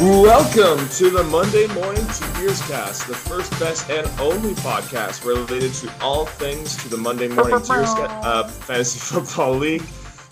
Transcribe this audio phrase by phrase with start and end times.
[0.00, 5.92] Welcome to the Monday Morning Cheers Cast, the first, best, and only podcast related to
[6.00, 9.82] all things to the Monday Morning Cheers uh, Fantasy Football League.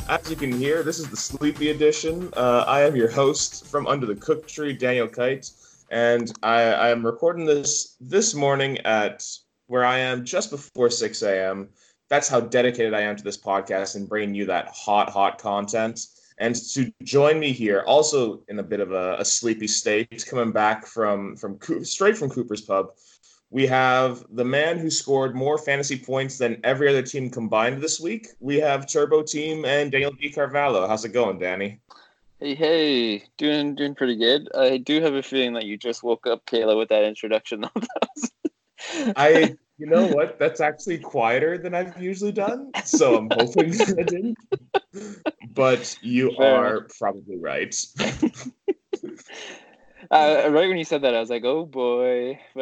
[0.08, 2.32] As you can hear, this is the sleepy edition.
[2.36, 5.50] Uh, I am your host from Under the Cook Tree, Daniel Kite,
[5.90, 9.26] and I, I am recording this this morning at
[9.66, 11.70] where I am just before 6 a.m.
[12.08, 16.06] That's how dedicated I am to this podcast and bringing you that hot, hot content.
[16.38, 20.52] And to join me here, also in a bit of a, a sleepy state, coming
[20.52, 22.90] back from from straight from Cooper's Pub,
[23.50, 28.00] we have the man who scored more fantasy points than every other team combined this
[28.00, 28.28] week.
[28.40, 30.30] We have Turbo Team and Daniel D.
[30.30, 30.86] Carvalho.
[30.86, 31.80] How's it going, Danny?
[32.40, 34.48] Hey, hey, doing doing pretty good.
[34.54, 37.64] I do have a feeling that you just woke up, Kayla, with that introduction.
[39.16, 40.38] I, you know what?
[40.38, 44.36] That's actually quieter than I've usually done, so I'm hoping I didn't.
[45.56, 47.74] But you Fair are probably right.
[50.10, 52.38] Uh, right when you said that, I was like, "Oh boy!"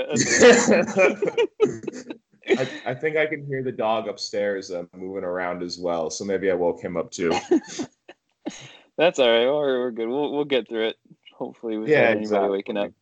[2.49, 6.25] I, I, think I can hear the dog upstairs uh, moving around as well, so
[6.25, 7.31] maybe I woke him up too.
[8.97, 9.47] That's all right.
[9.47, 10.09] We're, we're good.
[10.09, 10.97] We'll we'll get through it.
[11.37, 12.51] Hopefully, without yeah, anybody exactly.
[12.51, 12.93] waking up.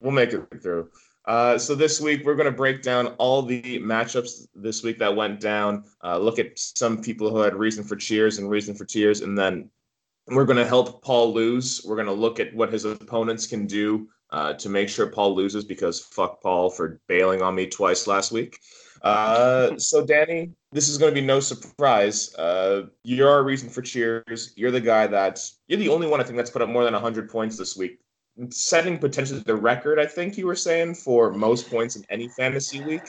[0.00, 0.90] We'll make it through.
[1.26, 5.14] Uh, so this week we're going to break down all the matchups this week that
[5.14, 5.84] went down.
[6.04, 9.36] Uh, look at some people who had reason for cheers and reason for tears, and
[9.36, 9.68] then
[10.28, 11.82] we're going to help Paul lose.
[11.84, 15.34] We're going to look at what his opponents can do uh, to make sure Paul
[15.34, 18.58] loses because fuck Paul for bailing on me twice last week.
[19.02, 22.34] Uh, so, Danny, this is going to be no surprise.
[22.34, 24.52] Uh, you're our reason for cheers.
[24.56, 26.94] You're the guy that you're the only one I think that's put up more than
[26.94, 28.00] 100 points this week,
[28.50, 29.98] setting potentially the record.
[29.98, 33.02] I think you were saying for most points in any fantasy week.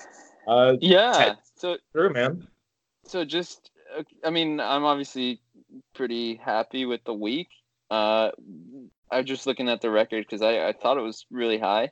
[0.47, 1.35] Uh, yeah.
[1.55, 2.47] So true, man.
[3.05, 5.41] So just, uh, I mean, I'm obviously
[5.93, 7.49] pretty happy with the week.
[7.89, 8.31] Uh,
[9.11, 11.91] I was just looking at the record because I, I thought it was really high.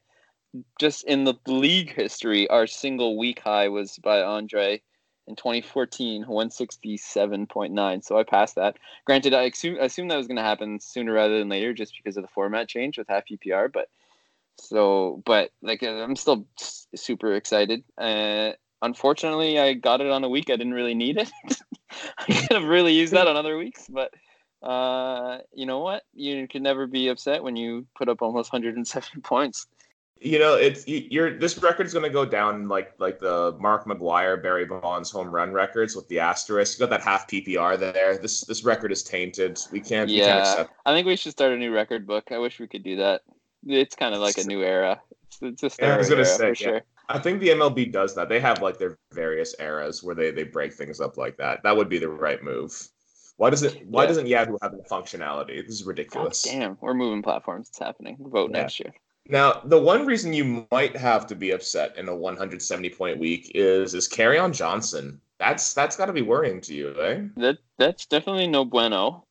[0.79, 4.81] Just in the league history, our single week high was by Andre
[5.27, 8.03] in 2014, 167.9.
[8.03, 8.77] So I passed that.
[9.05, 12.17] Granted, I assume, assume that was going to happen sooner rather than later just because
[12.17, 13.71] of the format change with half PPR.
[13.71, 13.89] But
[14.59, 16.47] so, but like, I'm still
[16.95, 17.83] super excited.
[17.97, 21.31] Uh, unfortunately, I got it on a week I didn't really need it.
[22.17, 24.11] I could have really used that on other weeks, but
[24.61, 26.03] uh, you know what?
[26.13, 29.67] You can never be upset when you put up almost 107 points.
[30.21, 33.85] You know, it's you're this record is going to go down like like the Mark
[33.85, 36.79] McGwire, Barry Bonds home run records with the asterisk.
[36.79, 38.17] You got that half PPR there.
[38.17, 39.59] This this record is tainted.
[39.71, 40.09] We can't.
[40.09, 40.73] Yeah, we can't accept.
[40.85, 42.31] I think we should start a new record book.
[42.31, 43.23] I wish we could do that.
[43.67, 45.01] It's kind of like a new era.
[45.21, 46.53] It's, it's just yeah, I was going to say, yeah.
[46.53, 46.81] Sure.
[47.09, 48.29] I think the MLB does that.
[48.29, 51.61] They have like their various eras where they they break things up like that.
[51.63, 52.71] That would be the right move.
[53.37, 53.85] Why does it?
[53.85, 54.07] Why yeah.
[54.07, 55.61] doesn't Yahoo have the functionality?
[55.65, 56.45] This is ridiculous.
[56.47, 57.67] Oh, damn, we're moving platforms.
[57.67, 58.17] It's happening.
[58.19, 58.61] Vote yeah.
[58.61, 58.93] next year.
[59.27, 63.51] Now, the one reason you might have to be upset in a 170 point week
[63.55, 65.19] is is Kerryon Johnson.
[65.39, 67.21] That's that's got to be worrying to you, eh?
[67.37, 69.25] That that's definitely no bueno.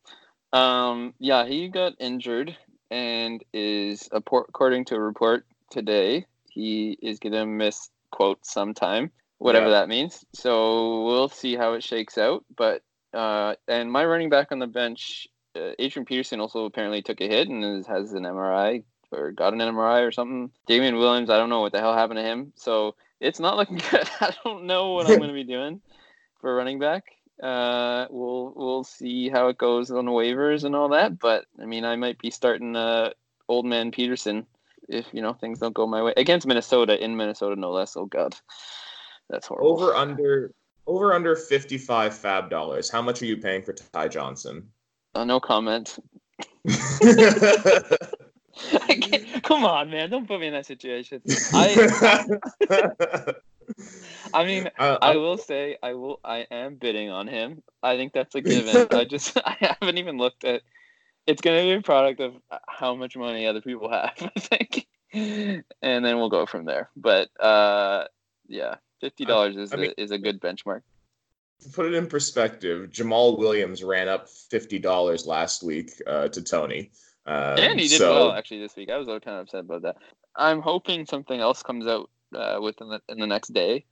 [0.52, 2.56] Um, yeah, he got injured
[2.90, 9.66] and is according to a report today he is going to miss quote sometime, whatever
[9.66, 9.72] yeah.
[9.72, 10.24] that means.
[10.32, 12.44] So we'll see how it shakes out.
[12.56, 17.20] But uh, and my running back on the bench, uh, Adrian Peterson also apparently took
[17.20, 18.84] a hit and is, has an MRI
[19.14, 20.50] or got an MRI or something.
[20.66, 22.52] Damien Williams, I don't know what the hell happened to him.
[22.56, 24.08] So it's not looking good.
[24.20, 25.80] I don't know what I'm going to be doing
[26.40, 27.04] for running back.
[27.42, 31.18] Uh, we'll we'll see how it goes on waivers and all that.
[31.18, 33.10] But I mean, I might be starting uh,
[33.48, 34.46] old man Peterson
[34.88, 37.96] if you know things don't go my way against Minnesota in Minnesota, no less.
[37.96, 38.36] Oh God,
[39.28, 39.72] that's horrible.
[39.72, 40.52] Over under
[40.86, 42.90] over under fifty five FAAB dollars.
[42.90, 44.68] How much are you paying for Ty Johnson?
[45.14, 45.98] Uh, no comment.
[49.42, 50.10] come on, man!
[50.10, 51.22] Don't put me in that situation.
[51.52, 53.34] I,
[54.32, 56.20] I mean, uh, I will say, I will.
[56.24, 57.62] I am bidding on him.
[57.82, 58.88] I think that's a given.
[58.92, 60.62] I just, I haven't even looked at
[61.26, 64.40] it's going to be a product of uh, how much money other people have, I
[64.40, 65.64] think, and
[66.04, 66.90] then we'll go from there.
[66.96, 68.04] But uh,
[68.46, 70.82] yeah, fifty dollars is I mean, a, is a good benchmark.
[71.62, 76.42] To put it in perspective, Jamaal Williams ran up fifty dollars last week uh, to
[76.42, 76.90] Tony.
[77.26, 78.12] Um, and he did so...
[78.12, 78.90] well actually this week.
[78.90, 79.96] I was kind of upset about that.
[80.36, 83.84] I'm hoping something else comes out uh, within the in the next day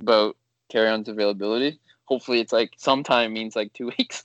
[0.00, 0.36] about
[0.72, 1.78] Kerryon's availability.
[2.04, 4.24] Hopefully, it's like sometime means like two weeks,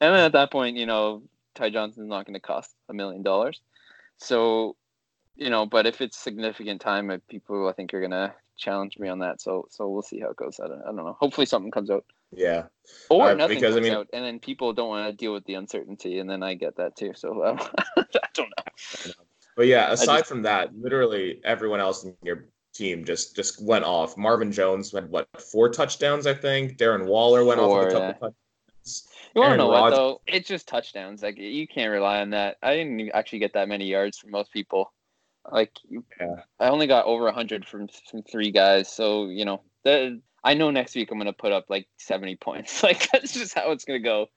[0.00, 1.22] and then at that point, you know,
[1.54, 3.60] Ty Johnson's not going to cost a million dollars.
[4.18, 4.76] So,
[5.34, 9.08] you know, but if it's significant time, people I think are going to challenge me
[9.08, 9.40] on that.
[9.40, 10.60] So, so we'll see how it goes.
[10.62, 11.16] I don't, I don't know.
[11.20, 12.04] Hopefully, something comes out.
[12.32, 12.64] Yeah.
[13.10, 15.32] Or uh, nothing because, comes I mean, out, and then people don't want to deal
[15.32, 17.12] with the uncertainty, and then I get that too.
[17.14, 17.58] So um,
[17.96, 19.12] I don't know.
[19.56, 23.84] But yeah, aside just- from that, literally everyone else in your team just just went
[23.84, 24.16] off.
[24.16, 26.76] Marvin Jones had what four touchdowns, I think.
[26.76, 28.12] Darren Waller went off with a couple yeah.
[28.12, 29.08] touchdowns.
[29.34, 30.20] You want to know what though?
[30.26, 31.22] It's just touchdowns.
[31.22, 32.56] Like you can't rely on that.
[32.62, 34.92] I didn't actually get that many yards from most people.
[35.50, 36.42] Like Yeah.
[36.60, 38.92] I only got over hundred from from three guys.
[38.92, 42.82] So you know that I know next week I'm gonna put up like seventy points.
[42.82, 44.28] Like that's just how it's gonna go.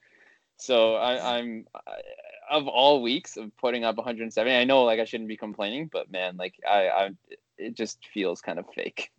[0.57, 2.01] So I, I'm I,
[2.49, 4.55] of all weeks of putting up 170.
[4.55, 7.09] I know like I shouldn't be complaining, but man, like I, I
[7.59, 9.11] it just feels kind of fake.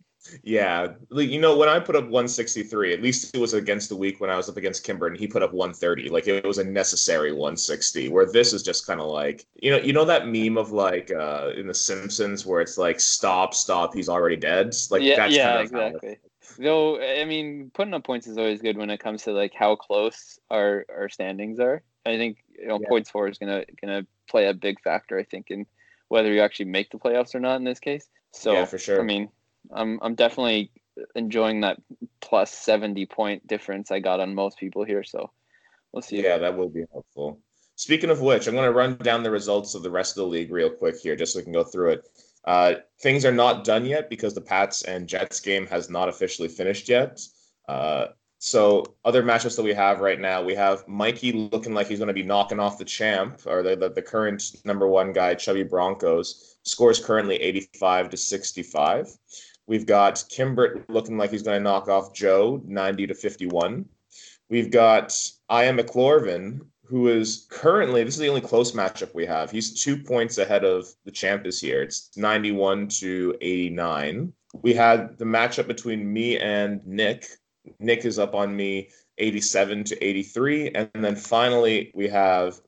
[0.43, 3.95] Yeah, like, you know, when I put up 163, at least it was against the
[3.95, 6.09] week when I was up against Kimber and he put up 130.
[6.09, 8.09] Like it was a necessary 160.
[8.09, 11.09] Where this is just kind of like, you know, you know that meme of like
[11.11, 14.75] uh in The Simpsons where it's like, stop, stop, he's already dead.
[14.91, 16.19] Like yeah, that's yeah, kind of how it- exactly.
[16.57, 19.75] Though I mean, putting up points is always good when it comes to like how
[19.75, 21.83] close our our standings are.
[22.05, 22.87] I think you know Yeah.
[22.87, 25.17] points four is gonna gonna play a big factor.
[25.17, 25.65] I think in
[26.07, 28.07] whether you actually make the playoffs or not in this case.
[28.31, 28.99] So yeah, for sure.
[28.99, 29.29] I mean,
[29.71, 30.71] I'm I'm definitely
[31.15, 31.77] enjoying that
[32.19, 35.03] plus seventy point difference I got on most people here.
[35.03, 35.31] So
[35.91, 36.21] we'll see.
[36.21, 37.39] Yeah, that will be helpful.
[37.75, 40.29] Speaking of which, I'm going to run down the results of the rest of the
[40.29, 42.07] league real quick here, just so we can go through it.
[42.45, 46.47] Uh, things are not done yet because the Pats and Jets game has not officially
[46.47, 47.21] finished yet.
[47.67, 48.07] Uh,
[48.39, 52.07] so, other matchups that we have right now, we have Mikey looking like he's going
[52.07, 55.61] to be knocking off the champ or the, the, the current number one guy, Chubby
[55.61, 56.57] Broncos.
[56.63, 59.15] Scores currently 85 to 65.
[59.67, 63.85] We've got Kimbert looking like he's going to knock off Joe 90 to 51.
[64.49, 65.15] We've got
[65.51, 66.61] Ian McLorvin,
[66.91, 69.49] who is currently this is the only close matchup we have.
[69.49, 71.81] He's two points ahead of the champ this year.
[71.81, 74.33] It's 91 to 89.
[74.61, 77.27] We had the matchup between me and Nick.
[77.79, 78.89] Nick is up on me
[79.19, 80.71] 87 to 83.
[80.71, 82.59] And then finally we have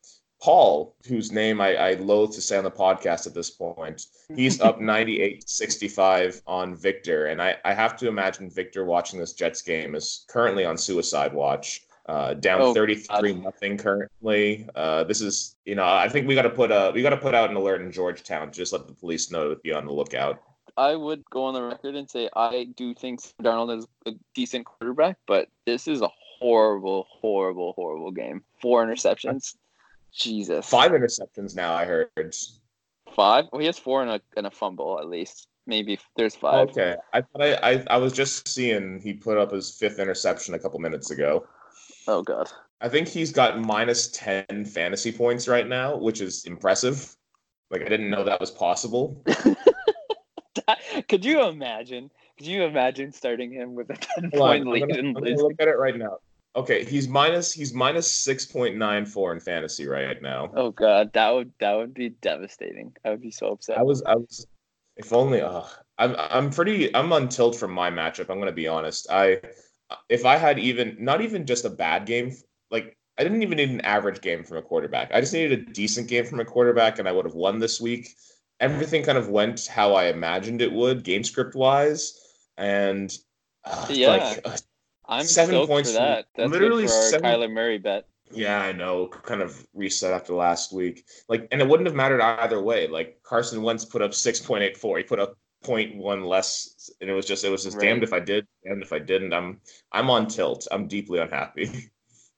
[0.41, 4.05] Paul, whose name I, I loathe to say on the podcast at this point.
[4.33, 7.25] He's up 98 65 on Victor.
[7.25, 11.33] And I, I have to imagine Victor watching this Jets game is currently on suicide
[11.33, 11.81] watch.
[12.05, 14.67] Uh, down Oh, 33 nothing currently.
[14.75, 17.17] Uh, this is, you know, I think we got to put a we got to
[17.17, 18.51] put out an alert in Georgetown.
[18.51, 20.41] Just let the police know to be on the lookout.
[20.75, 24.65] I would go on the record and say I do think Darnold is a decent
[24.65, 26.09] quarterback, but this is a
[26.39, 28.43] horrible, horrible, horrible game.
[28.61, 29.55] Four interceptions.
[30.11, 30.67] Jesus.
[30.67, 31.73] Five interceptions now.
[31.73, 32.35] I heard.
[33.15, 33.45] Five?
[33.51, 35.47] Well, he has four and a and a fumble at least.
[35.65, 36.69] Maybe there's five.
[36.69, 40.53] Okay, I thought I, I I was just seeing he put up his fifth interception
[40.53, 41.47] a couple minutes ago.
[42.07, 42.51] Oh god.
[42.81, 47.15] I think he's got minus 10 fantasy points right now, which is impressive.
[47.71, 49.23] Like, I didn't know that was possible.
[51.09, 52.11] Could you imagine?
[52.37, 55.37] Could you imagine starting him with a ten Hold point I'm lead gonna, and losing?
[55.37, 56.17] look at it right now.
[56.55, 60.51] Okay, he's minus he's minus 6.94 in fantasy right now.
[60.55, 62.93] Oh god, that would that would be devastating.
[63.03, 63.77] I would be so upset.
[63.77, 64.45] I was I was
[64.97, 65.63] if only uh
[65.97, 69.07] I'm I'm pretty I'm on tilt from my matchup, I'm gonna be honest.
[69.09, 69.41] I
[70.09, 72.35] if I had even not even just a bad game,
[72.71, 75.11] like I didn't even need an average game from a quarterback.
[75.13, 77.79] I just needed a decent game from a quarterback and I would have won this
[77.79, 78.09] week.
[78.59, 82.19] Everything kind of went how I imagined it would, game script wise.
[82.57, 83.11] And
[83.65, 84.07] uh, Yeah.
[84.07, 84.57] like uh,
[85.07, 86.25] I'm seven points for that.
[86.35, 88.07] That's literally good for our seven- Kyler Murray bet.
[88.31, 89.07] Yeah, I know.
[89.07, 91.05] Kind of reset after last week.
[91.29, 92.87] Like, and it wouldn't have mattered either way.
[92.87, 94.97] Like Carson Wentz put up six point eight four.
[94.97, 97.87] He put up 0.1 less, and it was just it was just Right.
[97.87, 99.33] damned if I did, damned if I didn't.
[99.33, 99.59] I'm
[99.91, 100.67] I'm on tilt.
[100.71, 101.89] I'm deeply unhappy.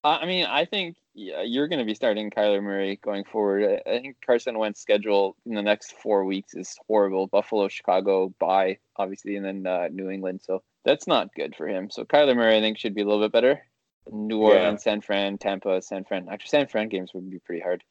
[0.03, 3.81] I I mean, I think yeah, you're going to be starting Kyler Murray going forward.
[3.87, 7.25] I, think Carson Wentz's schedule in the next four weeks is horrible.
[7.27, 10.41] Buffalo, Chicago, bye, obviously, and then uh, New England.
[10.43, 11.89] So that's not good for him.
[11.89, 13.63] So Kyler Murray, I think, should be a little bit better.
[14.11, 14.55] New Yeah.
[14.55, 16.27] Orleans, San Fran, Tampa, San Fran.
[16.29, 17.81] Actually, San Fran games would be pretty hard.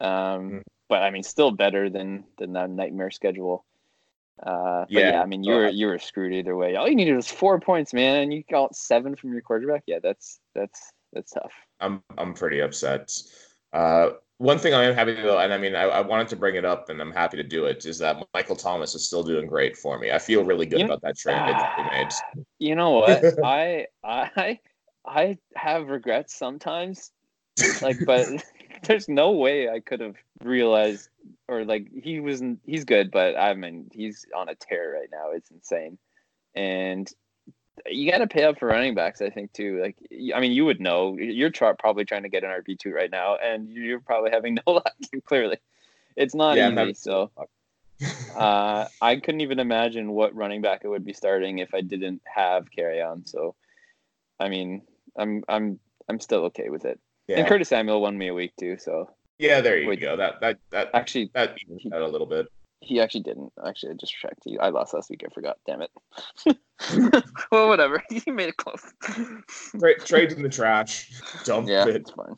[0.00, 0.62] Um, Mm.
[0.90, 3.64] But I mean, still better than than that nightmare schedule.
[4.42, 5.10] Uh, Yeah.
[5.10, 6.76] yeah, I mean, you were you were screwed either way.
[6.76, 9.82] All you needed was four points, man, and you got seven from your quarterback.
[9.86, 11.52] Yeah, that's that's that's tough.
[11.80, 13.12] I'm I'm pretty upset.
[13.72, 16.54] Uh, one thing I am happy though, and I mean, I, I wanted to bring
[16.54, 19.46] it up, and I'm happy to do it, is that Michael Thomas is still doing
[19.46, 20.10] great for me.
[20.10, 22.46] I feel really good You know- about that trade that we made.
[22.58, 23.22] You know what?
[23.44, 24.58] I I
[25.06, 27.10] I have regrets sometimes.
[27.82, 28.26] Like, but
[28.86, 31.08] there's no way I could have realized
[31.48, 35.30] or like he wasn't—he's good, but I mean he's on a tear right now.
[35.32, 35.98] It's insane,
[36.54, 37.10] and
[37.86, 39.20] you got to pay up for running backs.
[39.22, 39.80] I think too.
[39.80, 39.96] Like,
[40.34, 41.16] I mean, you would know.
[41.18, 44.54] You're try- probably trying to get an RB two right now, and you're probably having
[44.66, 44.94] no luck.
[45.26, 45.58] Clearly,
[46.16, 46.94] it's not Yeah, easy.
[46.94, 47.30] So
[48.34, 52.22] uh, I couldn't even imagine what running back I would be starting if I didn't
[52.24, 53.28] have Kerryon.
[53.28, 53.54] So,
[54.38, 54.82] I mean,
[55.16, 57.00] I'm I'm I'm still okay with it.
[57.30, 57.38] Yeah.
[57.38, 58.76] And Curtis Samuel won me a week too.
[58.78, 59.08] So
[59.38, 60.00] Yeah, there you Wait.
[60.00, 60.16] go.
[60.16, 61.56] That that that Actually, that
[61.92, 62.46] out a little bit.
[62.80, 63.52] he actually didn't.
[63.64, 64.40] Actually, I just checked.
[64.44, 65.22] He, I lost last week.
[65.24, 65.58] I forgot.
[65.66, 65.90] Damn it.
[67.52, 68.02] well, whatever.
[68.10, 68.82] He made it close.
[69.78, 71.10] Tra- trades in the trash.
[71.44, 71.96] Dump yeah, it.
[71.96, 72.34] it's fine.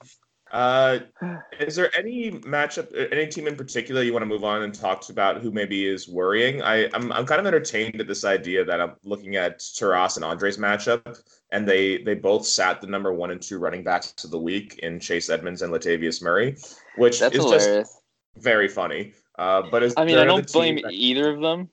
[0.52, 0.98] Uh,
[1.58, 4.74] is there any matchup, uh, any team in particular you want to move on and
[4.74, 6.62] talk about who maybe is worrying?
[6.62, 10.24] I, I'm, I'm kind of entertained at this idea that I'm looking at Taras and
[10.24, 11.18] Andre's matchup,
[11.50, 14.78] and they they both sat the number one and two running backs of the week
[14.80, 16.56] in Chase Edmonds and Latavius Murray,
[16.96, 18.02] which That's is just
[18.36, 19.14] very funny.
[19.38, 21.70] Uh, but is I mean, I don't blame that- either of them,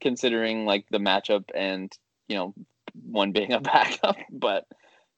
[0.00, 1.92] considering like the matchup and
[2.28, 2.54] you know
[3.04, 4.16] one being a backup.
[4.30, 4.66] But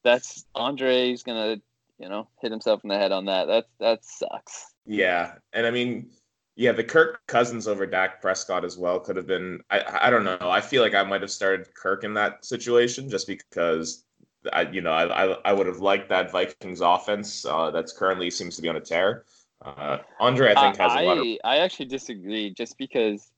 [0.02, 1.61] that's Andre's gonna
[1.98, 3.46] you know hit himself in the head on that.
[3.46, 4.72] That that sucks.
[4.86, 6.10] Yeah, and I mean,
[6.56, 9.60] yeah, the Kirk Cousins over Dak Prescott as well could have been.
[9.70, 10.38] I I don't know.
[10.40, 14.04] I feel like I might have started Kirk in that situation just because
[14.52, 18.30] I you know I I, I would have liked that Vikings offense uh, that's currently
[18.30, 19.24] seems to be on a tear.
[19.62, 21.24] Uh, Andre, I think, has a lot of.
[21.24, 23.30] I, I actually disagree, just because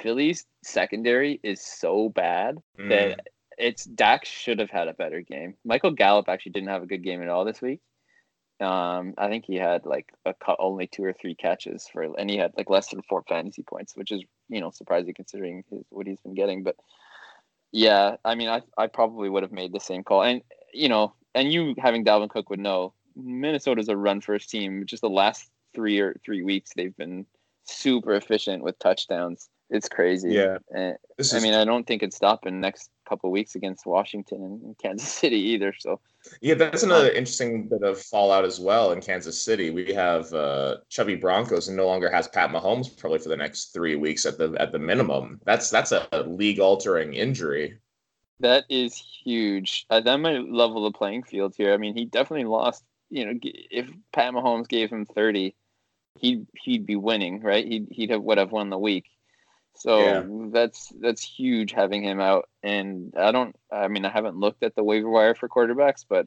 [0.00, 3.28] Philly's secondary is so bad Mm, that
[3.58, 5.54] it's Dak should have had a better game.
[5.64, 7.80] Michael Gallup actually didn't have a good game at all this week.
[8.60, 12.30] Um, I think he had like a cut only two or three catches for, and
[12.30, 15.82] he had like less than four fantasy points, which is you know surprising considering his
[15.90, 16.62] what he's been getting.
[16.62, 16.76] But
[17.72, 20.42] yeah, I mean, I I probably would have made the same call, and
[20.72, 24.84] you know, and you having Dalvin Cook would know Minnesota's a run first team.
[24.86, 27.26] Just the last three or three weeks, they've been
[27.64, 29.48] super efficient with touchdowns.
[29.70, 30.32] It's crazy.
[30.32, 30.58] Yeah.
[30.74, 34.78] And, this I mean, I don't think it's stopping next couple weeks against Washington and
[34.78, 35.74] Kansas City either.
[35.78, 36.00] So
[36.40, 39.70] yeah, that's another interesting bit of fallout as well in Kansas City.
[39.70, 43.72] We have uh, Chubby Broncos and no longer has Pat Mahomes probably for the next
[43.74, 45.40] three weeks at the at the minimum.
[45.44, 47.78] That's that's a league altering injury.
[48.40, 48.94] that is
[49.24, 49.86] huge.
[49.90, 51.72] Uh, that might level the playing field here.
[51.72, 52.84] I mean, he definitely lost.
[53.10, 55.54] You know, if Pat Mahomes gave him thirty,
[56.18, 57.66] he'd he'd be winning, right?
[57.66, 59.06] He'd he'd have, would have won the week.
[59.76, 60.22] So Yeah.
[60.52, 62.48] that's that's huge having him out.
[62.62, 63.54] And I don't.
[63.72, 66.26] I mean, I haven't looked at the waiver wire for quarterbacks, but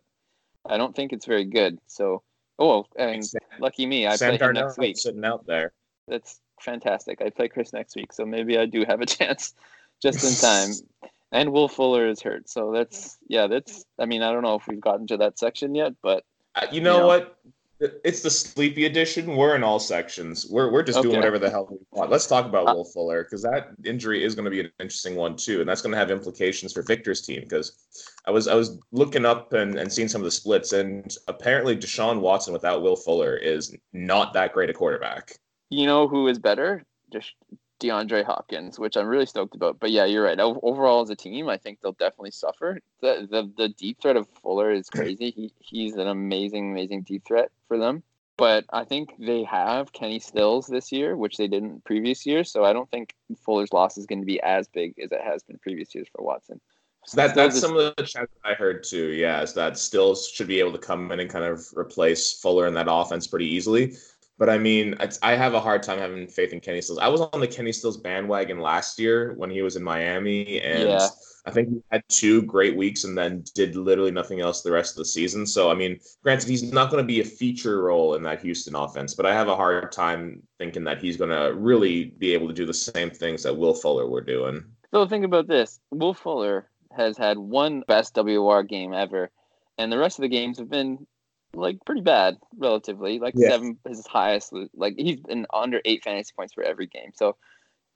[0.66, 1.80] I don't think it's very good.
[1.88, 2.24] So,
[2.60, 3.24] oh, and
[3.60, 4.98] lucky me, I Sam play him next week.
[4.98, 5.72] sitting out there.
[6.08, 7.22] That's fantastic.
[7.22, 9.54] I play Chris next week, so maybe I do have a chance
[10.02, 10.72] just in time.
[11.34, 13.48] And Will Fuller is hurt, so that's yeah.
[13.48, 16.24] That's I mean I don't know if we've gotten to that section yet, but
[16.56, 17.06] Uh, you know Yeah.
[17.06, 17.38] what?
[17.80, 19.36] It's the sleepy edition.
[19.36, 20.48] We're in all sections.
[20.50, 22.10] We're we're just doing whatever the hell we want.
[22.10, 25.16] Let's talk about Uh, Will Fuller because that injury is going to be an interesting
[25.16, 27.42] one too, and that's going to have implications for Victor's team.
[27.42, 27.86] Because
[28.26, 31.78] I was I was looking up and, and seeing some of the splits, and apparently
[31.78, 35.34] Deshaun Watson without Will Fuller is not that great a quarterback.
[35.70, 36.84] you know who is better?
[37.14, 37.34] Just
[37.80, 39.80] DeAndre Hopkins, which I'm really stoked about.
[39.80, 40.40] But yeah, you're right.
[40.40, 42.80] Overall, as a team, I think they'll definitely suffer.
[43.02, 45.32] The the, the deep threat of Fuller is crazy.
[45.32, 48.04] He he's an amazing, amazing deep threat for them.
[48.38, 52.52] But I think they have Kenny Stills this year, which they didn't previous years.
[52.52, 55.42] So I don't think Fuller's loss is going to be as big as it has
[55.44, 56.62] been previous years for Watson.
[57.08, 59.14] So that that's is- some of the chat that I heard too.
[59.14, 62.68] Yeah, is that Stills should be able to come in and kind of replace Fuller
[62.68, 63.96] in that offense pretty easily.
[64.38, 67.00] But I mean, I have a hard time having faith in Kenny Stills.
[67.00, 70.90] I was on the Kenny Stills bandwagon last year when he was in Miami, and
[70.90, 71.08] Yeah.
[71.46, 74.92] I think he had two great weeks and then did literally nothing else the rest
[74.92, 75.48] of the season.
[75.48, 78.76] So I mean, granted, he's not going to be a feature role in that Houston
[78.76, 82.48] offense, but I have a hard time thinking that he's going to really be able
[82.50, 84.64] to do the same things that Will Fuller were doing.
[84.94, 89.32] So think about this: Will Fuller has had one best WR game ever,
[89.78, 91.08] and the rest of the games have been
[91.54, 93.20] like pretty bad, relatively.
[93.20, 93.50] Like Yeah.
[93.50, 94.54] seven, his highest.
[94.74, 97.12] Like he's been under eight fantasy points for every game.
[97.16, 97.36] So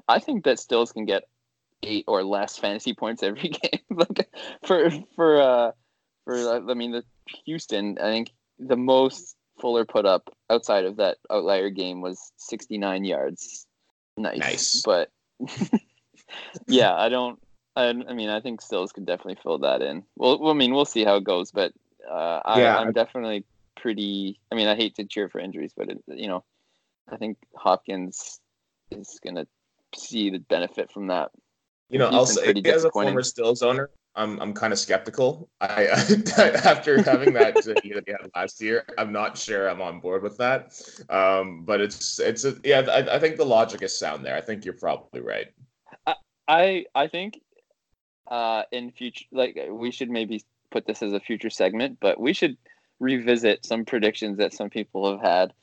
[0.07, 1.23] I think that Stills can get
[1.83, 3.81] eight or less fantasy points every game.
[3.89, 4.29] like
[4.63, 5.71] for for uh
[6.25, 7.03] for uh, I mean the
[7.45, 13.05] Houston, I think the most Fuller put up outside of that outlier game was 69
[13.05, 13.67] yards.
[14.17, 14.39] Nice.
[14.39, 14.81] Nice.
[14.83, 15.09] But
[16.67, 17.39] yeah, I don't.
[17.75, 20.03] I, I mean, I think Stills could definitely fill that in.
[20.17, 21.73] Well, well I mean, we'll see how it goes, but
[22.09, 22.77] uh, I, Yeah.
[22.77, 24.39] I'm definitely pretty.
[24.51, 26.43] I mean, I hate to cheer for injuries, but it, you know,
[27.11, 28.39] I think Hopkins
[28.91, 29.47] is gonna
[29.95, 31.31] see the benefit from that.
[31.89, 35.49] You know, He's I'll say as a former Stills owner, I'm I'm kind of skeptical.
[35.59, 35.85] I
[36.37, 38.05] after having that that he had
[38.35, 40.73] last year, I'm not sure I'm on board with that.
[41.09, 44.35] Um, but it's it's a, yeah, I, I think the logic is sound there.
[44.35, 45.47] I think you're probably right.
[46.47, 47.41] I I think
[48.27, 52.33] uh, in future, like we should maybe put this as a future segment, but we
[52.33, 52.57] should
[52.99, 55.53] revisit some predictions that some people have had,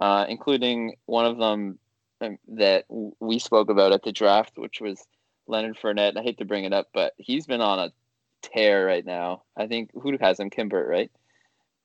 [0.00, 1.78] uh, including one of them
[2.20, 5.04] um, that we spoke about at the draft, which was
[5.46, 6.16] Leonard Fournette.
[6.16, 7.92] I hate to bring it up, but he's been on a
[8.42, 9.42] tear right now.
[9.56, 10.50] I think who has him?
[10.50, 11.10] Kimbert, right?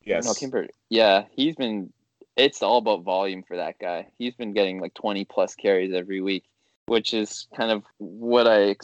[0.04, 0.26] Yes.
[0.26, 0.70] No, Kimbert.
[0.90, 1.92] Yeah, he's been
[2.40, 4.08] it's all about volume for that guy.
[4.18, 6.46] He's been getting like 20 plus carries every week,
[6.86, 8.76] which is kind of what I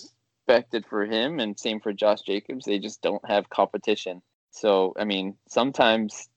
[0.47, 1.39] expected for him.
[1.39, 2.65] And same for Josh Jacobs.
[2.65, 4.21] They just don't have competition.
[4.51, 6.29] So, I mean, sometimes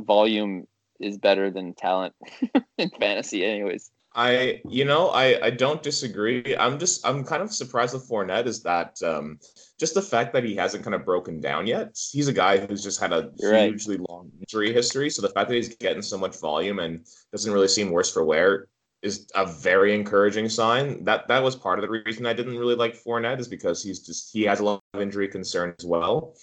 [0.00, 0.66] volume
[1.00, 2.14] is better than talent
[2.78, 3.90] in fantasy, anyways.
[4.16, 6.56] I, you know, I, I don't disagree.
[6.56, 9.40] I'm just, I'm kind of surprised with Fournette is that um,
[9.80, 11.98] just the fact that he hasn't kind of broken down yet.
[12.12, 14.08] He's a guy who's just had a You're hugely right.
[14.08, 15.10] long injury history.
[15.10, 18.24] So the fact that he's getting so much volume and doesn't really seem worse for
[18.24, 18.68] wear
[19.04, 21.04] is a very encouraging sign.
[21.04, 24.00] That that was part of the reason I didn't really like Fournette is because he's
[24.00, 26.34] just he has a lot of injury concern as well.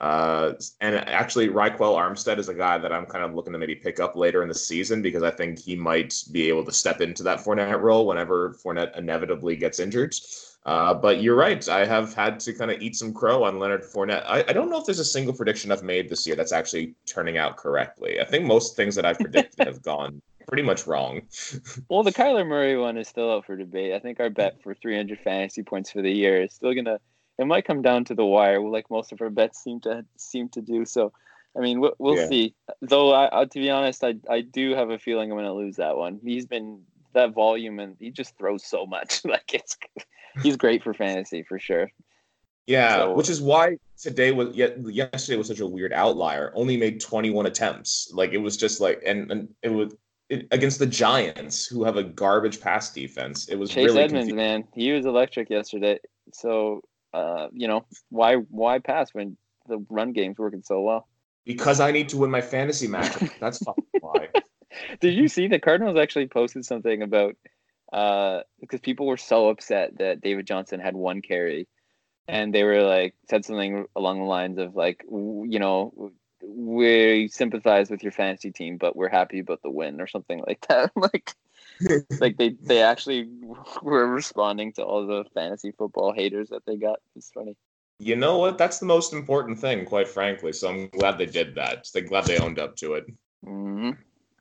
[0.00, 3.74] Uh, and actually, Ryquell Armstead is a guy that I'm kind of looking to maybe
[3.74, 7.00] pick up later in the season because I think he might be able to step
[7.00, 10.14] into that Fournette role whenever Fournette inevitably gets injured.
[10.66, 11.66] Uh, but you're right.
[11.68, 14.24] I have had to kind of eat some crow on Leonard Fournette.
[14.26, 16.94] I, I, don't know if there's a single prediction I've made this year that's actually
[17.06, 18.20] turning out correctly.
[18.20, 21.22] I think most things that I've predicted have gone pretty much wrong.
[21.88, 23.92] well, the Kyler Murray one is still up for debate.
[23.92, 26.98] I think our bet for 300 fantasy points for the year is still gonna.
[27.38, 30.48] It might come down to the wire, like most of our bets seem to seem
[30.50, 30.84] to do.
[30.84, 31.12] So,
[31.56, 32.28] I mean, we'll, we'll yeah.
[32.28, 32.54] see.
[32.82, 35.96] Though, I, to be honest, I I do have a feeling I'm gonna lose that
[35.96, 36.18] one.
[36.24, 36.80] He's been
[37.12, 39.24] that volume and he just throws so much.
[39.24, 39.76] like it's
[40.42, 41.90] he's great for fantasy for sure.
[42.66, 46.52] Yeah, so, which is why today was yet yesterday was such a weird outlier.
[46.54, 48.10] Only made 21 attempts.
[48.12, 49.94] Like it was just like and and it was
[50.28, 53.48] it, against the Giants who have a garbage pass defense.
[53.48, 54.36] It was Chase really Edmonds, confusing.
[54.36, 54.64] man.
[54.74, 55.98] He was electric yesterday.
[56.32, 56.82] So
[57.12, 61.08] uh, you know, why why pass when the run game's working so well?
[61.44, 63.16] Because I need to win my fantasy match.
[63.40, 63.62] That's
[64.00, 64.28] why.
[65.00, 67.36] Did you see the Cardinals actually posted something about
[67.92, 71.66] uh because people were so upset that David Johnson had one carry
[72.28, 77.90] and they were like said something along the lines of like you know we sympathize
[77.90, 81.34] with your fantasy team but we're happy about the win or something like that like
[82.20, 83.28] like they they actually
[83.82, 87.56] were responding to all the fantasy football haters that they got it's funny
[87.98, 91.54] you know what that's the most important thing quite frankly so i'm glad they did
[91.54, 93.06] that i'm glad they owned up to it
[93.44, 93.90] mm-hmm.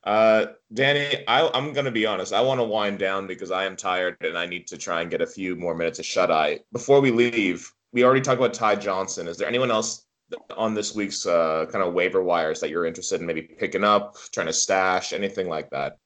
[0.03, 2.31] Uh, Danny, I, am going to be honest.
[2.31, 5.11] I want to wind down because I am tired and I need to try and
[5.11, 6.61] get a few more minutes of shut eye.
[6.71, 9.27] Before we leave, we already talked about Ty Johnson.
[9.27, 10.06] Is there anyone else
[10.55, 14.17] on this week's uh, kind of waiver wires that you're interested in maybe picking up,
[14.31, 15.97] trying to stash, anything like that?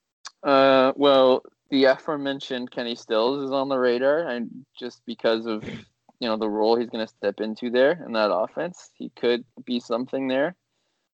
[0.42, 6.28] Uh, well, the aforementioned Kenny Stills is on the radar, and just because of you
[6.28, 9.80] know the role he's going to step into there in that offense, he could be
[9.80, 10.54] something there.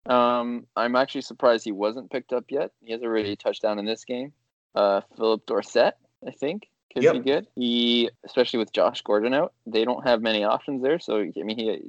[0.07, 2.73] Um, I'm actually surprised he wasn't picked up yet.
[2.81, 4.33] He has already touchdown in this game.
[4.75, 7.13] Uh, Phillip Dorsett, I think, could yep.
[7.15, 7.47] be good.
[7.55, 10.99] He, especially with Josh Gordon out, they don't have many options there.
[10.99, 11.81] So I mean, he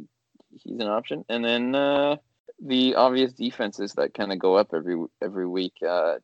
[0.51, 1.25] he's an option.
[1.29, 2.17] And then uh,
[2.63, 5.73] the obvious defenses that kind of go up every every week.
[5.88, 6.15] Uh,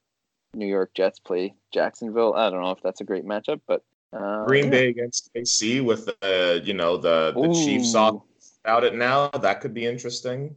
[0.53, 2.33] New York Jets play Jacksonville.
[2.33, 3.83] I don't know if that's a great matchup, but
[4.13, 7.53] uh, Green Bay against KC with the you know the the Ooh.
[7.53, 8.21] Chiefs off
[8.65, 9.29] out it now.
[9.29, 10.55] That could be interesting.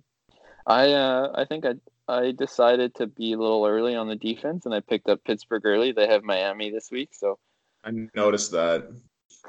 [0.66, 1.74] I uh, I think I
[2.08, 5.66] I decided to be a little early on the defense, and I picked up Pittsburgh
[5.66, 5.92] early.
[5.92, 7.38] They have Miami this week, so
[7.84, 8.88] I noticed that.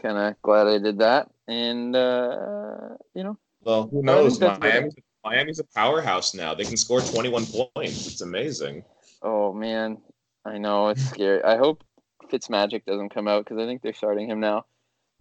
[0.01, 3.37] Kind of glad I did that, and uh, you know.
[3.63, 4.39] Well, who knows?
[4.39, 6.53] Miami's, Miami's a powerhouse now.
[6.53, 8.07] They can score 21 points.
[8.07, 8.83] It's amazing.
[9.21, 9.97] Oh man,
[10.45, 11.43] I know it's scary.
[11.43, 11.83] I hope
[12.31, 14.65] Fitzmagic doesn't come out because I think they're starting him now.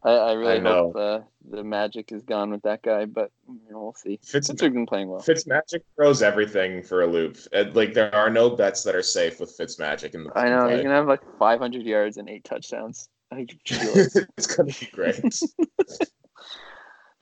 [0.04, 1.20] I, I really I hope uh,
[1.50, 4.20] the magic is gone with that guy, but you know, we'll see.
[4.22, 5.20] Fitz, Fitz's been playing well.
[5.20, 7.36] Fitzmagic throws everything for a loop.
[7.72, 10.38] like there are no bets that are safe with Fitzmagic in the.
[10.38, 13.08] I know he's gonna have like 500 yards and eight touchdowns.
[13.32, 15.20] I think it's gonna be great.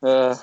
[0.03, 0.37] uh,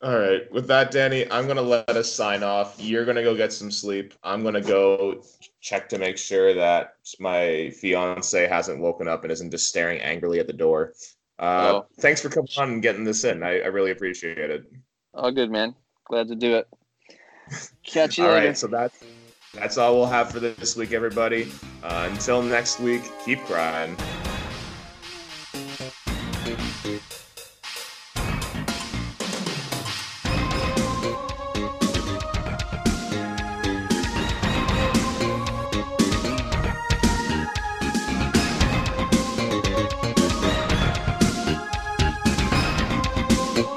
[0.00, 0.50] all right.
[0.52, 2.76] With that, Danny, I'm gonna let us sign off.
[2.78, 4.14] You're gonna go get some sleep.
[4.22, 5.22] I'm gonna go
[5.60, 10.38] check to make sure that my fiance hasn't woken up and isn't just staring angrily
[10.38, 10.92] at the door.
[11.38, 11.86] Uh, oh.
[12.00, 13.42] Thanks for coming on and getting this in.
[13.42, 14.64] I, I really appreciate it.
[15.14, 15.74] All good, man.
[16.04, 16.68] Glad to do it.
[17.82, 18.48] Catch you all later.
[18.48, 19.02] right, so that's
[19.54, 21.50] that's all we'll have for this week, everybody.
[21.82, 23.96] Uh, until next week, keep crying.